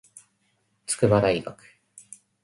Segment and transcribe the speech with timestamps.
[0.87, 1.55] 筑波大学